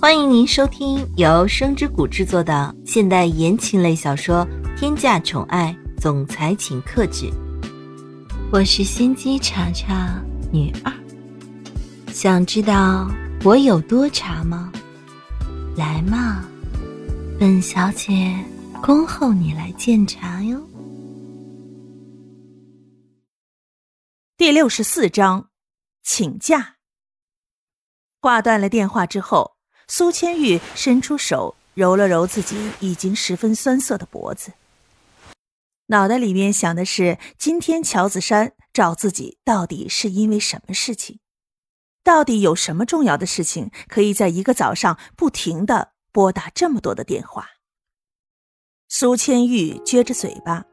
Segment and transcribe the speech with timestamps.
[0.00, 4.46] 欢迎您收听由声之谷制作的现代言情类小说
[4.78, 7.26] 《天价宠爱总裁请克制》，
[8.52, 10.22] 我是心机茶茶
[10.52, 10.92] 女二。
[12.12, 13.10] 想知道
[13.44, 14.72] 我有多茶吗？
[15.76, 16.48] 来嘛，
[17.40, 18.32] 本小姐
[18.80, 20.64] 恭候你来鉴茶哟。
[24.36, 25.48] 第六十四章，
[26.04, 26.76] 请假。
[28.20, 29.57] 挂断了电话之后。
[29.90, 34.52] 苏千玉伸出手揉了揉自己已经十分酸涩的脖子，
[35.86, 41.20] 脑袋里面想的是：今天乔子山找自己到底是因为什么事情？
[42.04, 47.48] 到底有什么重要的事情可以在一个早上不停的拨打这么多的电话？
[48.88, 50.64] 苏千玉撅着嘴巴，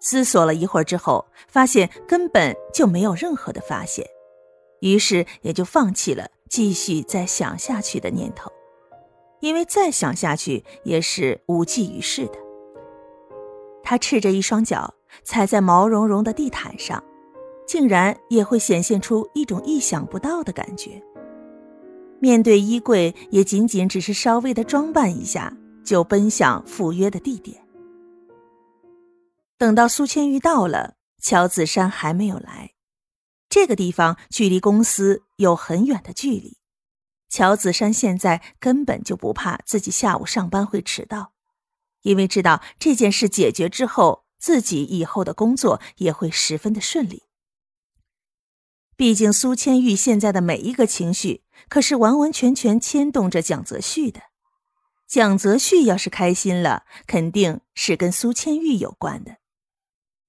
[0.00, 4.06] 思索了一会儿之后，发现根本就没有任何的发现，
[4.80, 6.30] 于是也就放弃了。
[6.50, 8.50] 继续再想下去的念头，
[9.40, 12.34] 因为再想下去也是无济于事的。
[13.84, 17.02] 他赤着一双脚踩在毛茸茸的地毯上，
[17.66, 21.00] 竟然也会显现出一种意想不到的感觉。
[22.18, 27.56] 面对衣柜，也仅仅只是稍微的装扮一下，就奔向赴约的地点。
[29.56, 32.72] 等到苏千玉到了，乔子山还没有来。
[33.50, 36.56] 这个地方距离公司有很远的距离，
[37.28, 41.32] 乔子山现在根本就不怕自己下午上班会迟到，
[42.02, 47.24] 因为知道这件事解决之后，自己以后的工作也会十分的顺利。
[48.96, 54.20] 毕竟苏千玉现在的每一个情绪，可是完完全全牵动着蒋泽旭的。
[55.08, 59.38] 蒋泽旭要是开心了，肯定是跟苏千玉有关的，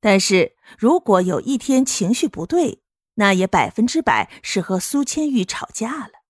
[0.00, 2.82] 但是如果有一天情绪不对，
[3.16, 6.22] 那也百分之百是和苏千玉吵架了。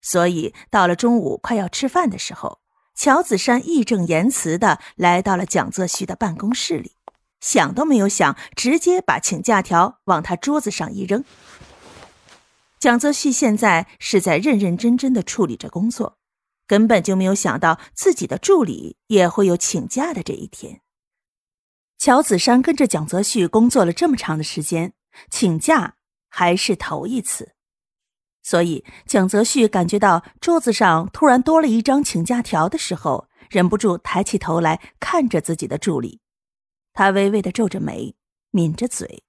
[0.00, 2.60] 所以到了中午快要吃饭的时候，
[2.94, 6.92] 乔子山义正言辞的来到了蒋泽旭的办公室里，
[7.40, 11.24] 想都没有想，直接把请假条往他桌子上一扔。
[12.78, 16.18] 蒋泽旭现在是在认认真真的处理着工作，
[16.66, 20.80] 根本就没有想到自己的助理也会有请假的这一天。
[21.98, 24.92] 乔子山跟着蒋泽旭工作了这么长的时间。
[25.30, 25.96] 请假
[26.28, 27.54] 还是头一次，
[28.42, 36.20] 所以蒋泽旭感觉到桌子上突然多了一张请假条的时候，忍不住抬起头来看着自己的助理。
[36.92, 38.16] 他微微的皱着眉，
[38.50, 39.24] 抿着嘴，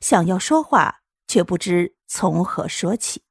[0.00, 3.22] 想要说话，却不知从何说起。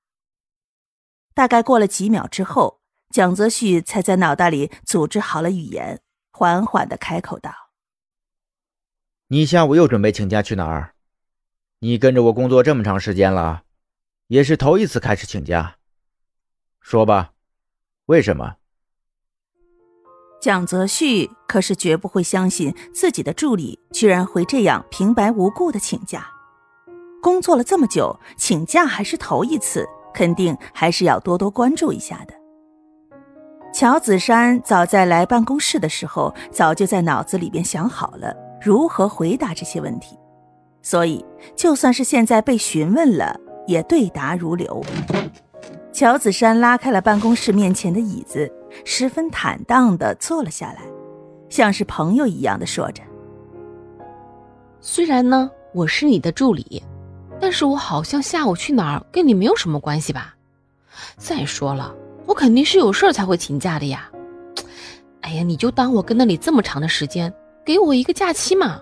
[1.34, 6.01] 大概过了几秒之后，蒋泽旭才在脑袋里组织好了语言，
[6.31, 7.51] 缓缓的开口道
[9.30, 10.92] ：“你下午又准备请假去哪儿？”
[11.83, 13.63] 你跟着我工作这么长时间了，
[14.27, 15.75] 也是头一次开始请假。
[16.79, 17.33] 说吧，
[18.05, 18.55] 为什么？
[20.41, 26.25] 蒋泽旭可是绝不会相信自己的助理居然会这样平白无故的请假。
[27.21, 32.33] 工作了这么久，请假还是头一次，肯定还是要多多关注一下的。
[33.73, 40.17] 乔子山早在来办公室的时候，早就在脑子里边想好了如何回答这些问题。
[40.83, 44.83] 所以，就算是现在被询问了，也对答如流。
[45.94, 48.51] 乔子山拉开了办公室面前的椅子，
[48.83, 50.81] 十分坦荡地坐了下来，
[51.49, 53.01] 像是朋友一样的说着
[54.81, 56.83] ：“虽然呢，我是你的助理，
[57.39, 60.35] 但是我好像下午去哪儿跟你没有什么关系吧？
[61.15, 61.95] 再说了，
[62.25, 64.11] 我肯定是有事才会请假的呀。
[65.21, 67.33] 哎呀，你就当我跟那里这么长的时间，
[67.63, 68.81] 给我一个假期嘛。”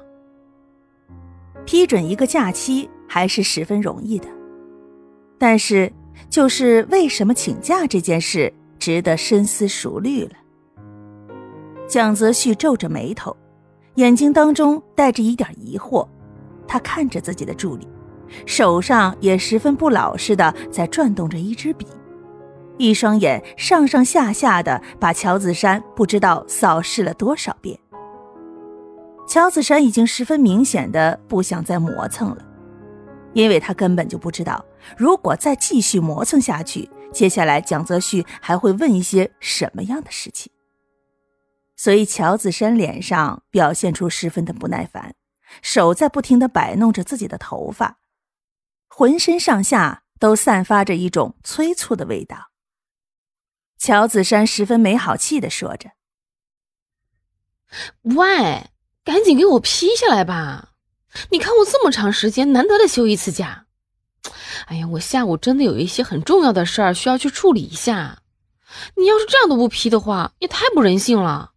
[1.65, 4.27] 批准一个假期还是十分容易的，
[5.37, 5.91] 但是
[6.29, 10.31] 就是为什么请假这件事值得深思熟虑了。
[11.87, 13.35] 蒋泽旭皱着眉头，
[13.95, 16.07] 眼睛当中带着一点疑惑，
[16.67, 17.87] 他看着自己的助理，
[18.45, 21.85] 手上也十分不老实的在转动着一支笔，
[22.77, 27.77] 一双眼上上下下的把乔子山不知道扫视了多少遍。
[29.31, 32.45] 乔子山已经十分明显的不想再磨蹭了，
[33.33, 34.65] 因为他根本就不知道，
[34.97, 40.51] 如果再继续磨蹭下去，接下来蒋泽旭还会问一些什么样的事情。
[41.77, 45.15] 所以乔子山脸上表现出十分的不耐烦，
[45.61, 47.99] 手在不停的摆弄着自己的头发，
[48.89, 52.49] 浑身上下都散发着一种催促的味道。
[53.77, 55.91] 乔子山十分没好气的说着
[58.03, 58.67] ：“喂。”
[59.03, 60.69] 赶紧给我批下来吧！
[61.31, 63.65] 你看我这么长时间难得的休一次假，
[64.67, 68.21] 哎呀，我下午真的有一些很重要的事儿需要去处理一下。
[68.95, 71.51] 你要是这样都不批的话，也太不人性了。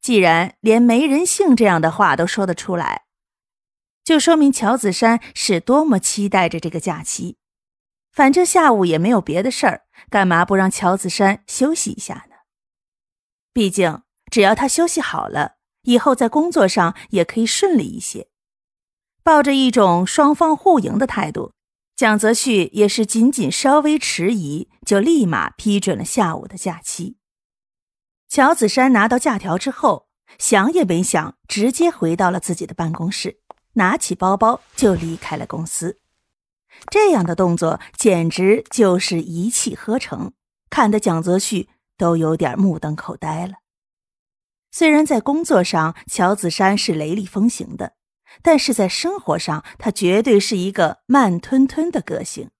[0.00, 3.02] 既然连没人性这样的话都说得出来，
[4.02, 7.36] 就说明乔子山是多么期待着这个假期。
[8.10, 12.36] 反正下午也没有别的事儿，干嘛不让乔子山休息一下呢？
[13.52, 18.28] 毕竟，只要他休息好了，以后在工作上也可以顺利一些。
[19.22, 21.52] 抱着一种双方互赢的态度，
[21.94, 27.16] 蒋泽旭也是仅仅稍微迟疑，就立马批准了下午的假期。
[28.28, 30.08] 乔子山拿到假条之后，
[30.38, 33.38] 想也没想，直接回到了自己的办公室，
[33.74, 35.98] 拿起包包就离开了公司。
[36.90, 40.32] 这样的动作简直就是一气呵成，
[40.70, 43.61] 看得蒋泽旭都有点目瞪口呆了。
[44.72, 47.92] 虽然在工作上乔子山是雷厉风行的，
[48.42, 52.50] 但是在生活上他绝对是一个慢吞吞的个性。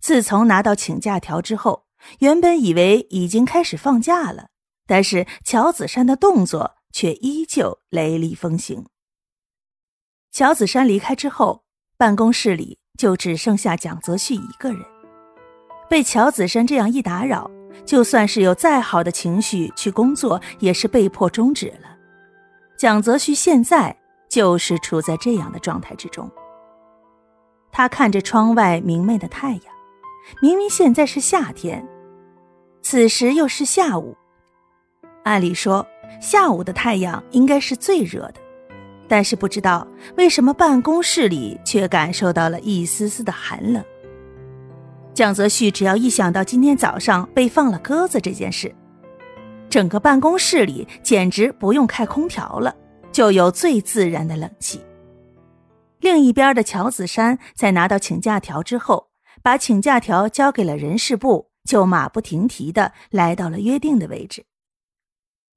[0.00, 1.86] 自从拿到请假条之后，
[2.20, 4.50] 原本以为已经开始放假了，
[4.86, 8.86] 但是乔子山的动作却依旧雷厉风行。
[10.30, 11.64] 乔子山离开之后，
[11.96, 12.78] 办公室里。
[12.98, 14.84] 就只剩下蒋泽旭一个人，
[15.88, 17.50] 被乔子山这样一打扰，
[17.84, 21.96] 就算是有再好的情绪去工作，也是被迫终止了。
[22.76, 23.96] 蒋泽旭现在
[24.28, 26.30] 就是处在这样的状态之中。
[27.72, 29.62] 他看着窗外明媚的太阳，
[30.42, 31.86] 明明现在是夏天，
[32.82, 34.16] 此时又是下午，
[35.24, 35.86] 按理说
[36.20, 38.34] 下午的太阳应该是最热的。
[39.08, 43.84] 但是不知道为什么办公室里却感受到了一丝丝的寒冷。
[45.20, 48.74] 蒋泽旭只要一想到今天早上被放了鸽子这件事，
[49.68, 52.74] 整个办公室里简直不用开空调了，
[53.12, 54.80] 就有最自然的冷气。
[55.98, 59.10] 另一边的乔子山在拿到请假条之后，
[59.42, 64.46] 把请假条交给了人事部，就马不停蹄的来到了约定的位置。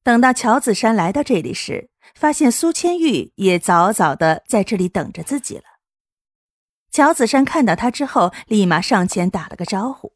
[0.03, 5.63] 等到乔子山来到这里时，发现苏千玉也早早的在这里等着自己了。
[6.93, 10.13] 乔子山看到他之后，立马上前打了个招呼。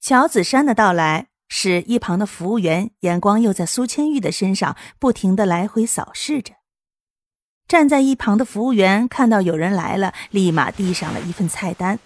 [0.00, 6.54] 乔子山的到来，使一旁的服务员眼光又在苏千玉的身上不停的来回扫视着。
[7.68, 11.98] 站在一旁的服务员看到有人来了，立马递上了一份菜单，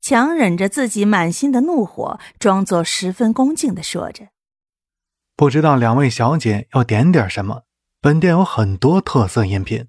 [0.00, 4.26] 强忍着自己满心的怒火，装作十分恭敬的说着。
[5.36, 7.62] 不知道两位小姐要点点什么？
[8.00, 9.86] 本店有很多特色饮品。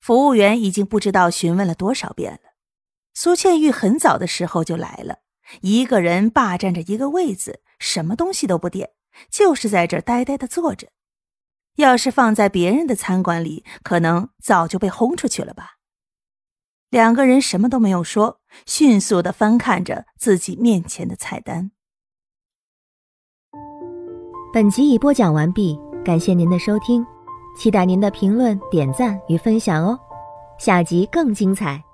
[0.00, 2.50] 服务员已经不知道询问了多少遍了。
[3.14, 5.18] 苏倩玉很早的时候就来了，
[5.60, 8.90] 一个人霸占着一个位子，什么东西都不点，
[9.30, 10.88] 就是在这儿呆呆的坐着。
[11.76, 15.78] 要是放在别人的餐馆里，可能早就被轰出去了吧。
[16.90, 21.70] 两个人什么都没有说，迅速的翻看着自己面前的菜单。
[24.52, 27.04] 本集已播讲完毕，感谢您的收听，
[27.58, 29.98] 期待您的评论、点赞与分享哦，
[30.58, 31.87] 下集更精彩。